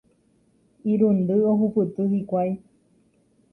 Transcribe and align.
Irundy 0.91 1.35
ohupyty 1.51 2.01
hikuái. 2.11 2.51